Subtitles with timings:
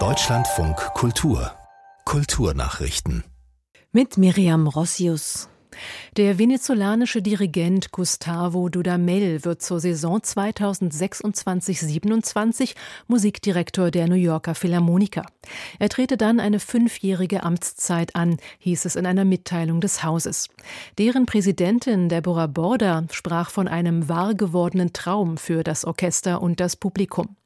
[0.00, 1.52] Deutschlandfunk Kultur
[2.04, 3.22] Kulturnachrichten
[3.92, 5.48] mit Miriam Rossius.
[6.16, 12.74] Der venezolanische Dirigent Gustavo Dudamel wird zur Saison 2026-27
[13.08, 15.24] Musikdirektor der New Yorker Philharmoniker.
[15.78, 20.48] Er trete dann eine fünfjährige Amtszeit an, hieß es in einer Mitteilung des Hauses.
[20.98, 26.76] Deren Präsidentin Deborah Borda sprach von einem wahr gewordenen Traum für das Orchester und das
[26.76, 27.36] Publikum.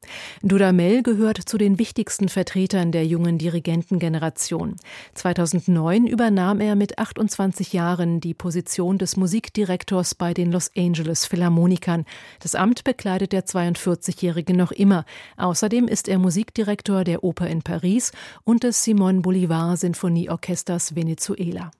[0.41, 4.75] Dudamel gehört zu den wichtigsten Vertretern der jungen Dirigentengeneration.
[5.15, 12.05] 2009 übernahm er mit 28 Jahren die Position des Musikdirektors bei den Los Angeles Philharmonikern.
[12.39, 15.05] Das Amt bekleidet der 42-Jährige noch immer.
[15.37, 18.11] Außerdem ist er Musikdirektor der Oper in Paris
[18.43, 21.71] und des Simon Bolivar Sinfonieorchesters Venezuela.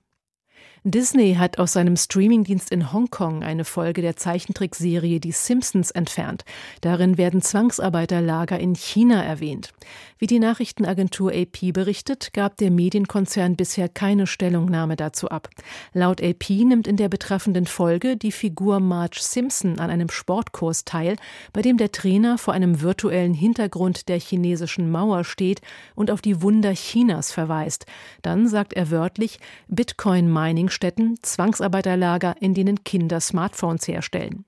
[0.82, 6.44] Disney hat aus seinem Streamingdienst in Hongkong eine Folge der Zeichentrickserie Die Simpsons entfernt.
[6.80, 9.72] Darin werden Zwangsarbeiterlager in China erwähnt.
[10.18, 15.50] Wie die Nachrichtenagentur AP berichtet, gab der Medienkonzern bisher keine Stellungnahme dazu ab.
[15.92, 21.16] Laut AP nimmt in der betreffenden Folge die Figur Marge Simpson an einem Sportkurs teil,
[21.52, 25.60] bei dem der Trainer vor einem virtuellen Hintergrund der chinesischen Mauer steht
[25.94, 27.84] und auf die Wunder Chinas verweist.
[28.22, 34.44] Dann sagt er wörtlich Bitcoin Mining Gedenkstätten, Zwangsarbeiterlager, in denen Kinder Smartphones herstellen.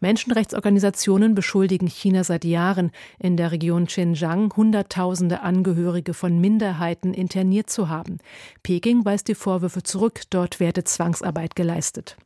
[0.00, 7.88] Menschenrechtsorganisationen beschuldigen China seit Jahren, in der Region Xinjiang Hunderttausende Angehörige von Minderheiten interniert zu
[7.88, 8.18] haben.
[8.62, 12.16] Peking weist die Vorwürfe zurück, dort werde Zwangsarbeit geleistet.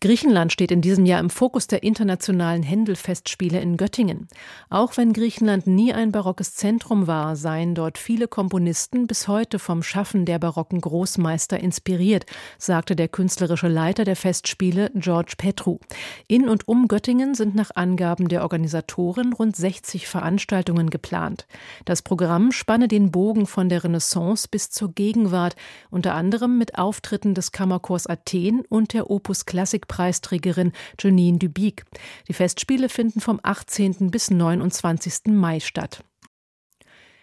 [0.00, 4.28] Griechenland steht in diesem Jahr im Fokus der internationalen Händelfestspiele in Göttingen.
[4.70, 9.82] Auch wenn Griechenland nie ein barockes Zentrum war, seien dort viele Komponisten bis heute vom
[9.82, 12.26] Schaffen der barocken Großmeister inspiriert,
[12.58, 15.78] sagte der künstlerische Leiter der Festspiele George Petru.
[16.26, 21.46] In und um Göttingen sind nach Angaben der Organisatoren rund 60 Veranstaltungen geplant.
[21.84, 25.56] Das Programm spanne den Bogen von der Renaissance bis zur Gegenwart,
[25.90, 31.84] unter anderem mit Auftritten des Kammerchors Athen und der Opus Classica Klassikpreisträgerin Janine Dubic.
[32.26, 34.10] Die Festspiele finden vom 18.
[34.10, 35.26] bis 29.
[35.26, 36.02] Mai statt.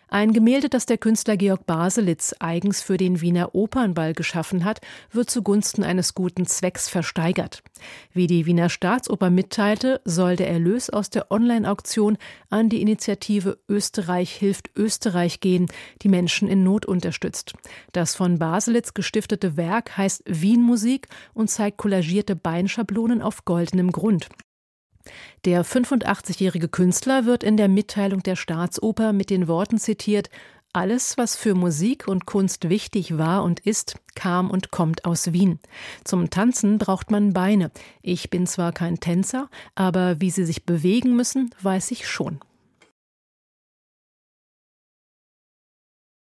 [0.07, 4.79] Ein Gemälde, das der Künstler Georg Baselitz eigens für den Wiener Opernball geschaffen hat,
[5.11, 7.63] wird zugunsten eines guten Zwecks versteigert.
[8.13, 12.17] Wie die Wiener Staatsoper mitteilte, soll der Erlös aus der Online-Auktion
[12.49, 15.67] an die Initiative Österreich hilft Österreich gehen,
[16.03, 17.53] die Menschen in Not unterstützt.
[17.91, 24.29] Das von Baselitz gestiftete Werk heißt Wienmusik und zeigt kollagierte Beinschablonen auf goldenem Grund.
[25.45, 30.29] Der 85-jährige Künstler wird in der Mitteilung der Staatsoper mit den Worten zitiert
[30.75, 35.59] alles, was für Musik und Kunst wichtig war und ist, kam und kommt aus Wien.
[36.03, 37.71] Zum Tanzen braucht man Beine.
[38.01, 42.39] Ich bin zwar kein Tänzer, aber wie sie sich bewegen müssen, weiß ich schon.